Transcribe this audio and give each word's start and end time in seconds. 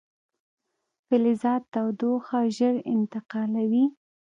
فلزات 1.07 1.63
تودوخه 1.73 2.39
ژر 2.57 2.75
انتقالوي. 2.93 3.85